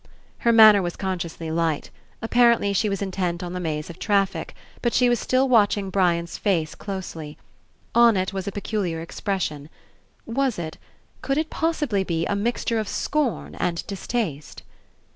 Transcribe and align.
Her 0.39 0.51
manner 0.51 0.81
was 0.81 0.95
consciously 0.95 1.51
light. 1.51 1.91
Ap 2.23 2.31
parently 2.31 2.75
she 2.75 2.89
was 2.89 3.03
intent 3.03 3.43
of 3.43 3.53
the 3.53 3.59
maze 3.59 3.87
of 3.87 3.99
traffic, 3.99 4.55
but 4.81 4.93
she 4.95 5.09
was 5.09 5.19
still 5.19 5.47
watching 5.47 5.91
Brian's 5.91 6.39
face 6.39 6.73
closely. 6.73 7.37
On 7.93 8.17
it 8.17 8.33
was 8.33 8.47
a 8.47 8.51
peculiar 8.51 8.99
expression. 8.99 9.69
Was 10.25 10.57
it, 10.57 10.79
could 11.21 11.37
104 11.37 11.37
RE 11.37 11.39
ENCOUNTER 11.39 11.39
It 11.39 11.49
possibly 11.51 12.03
be, 12.03 12.25
a 12.25 12.35
mixture 12.35 12.79
of 12.79 12.87
scorn 12.87 13.53
and 13.53 13.85
distaste? 13.85 14.63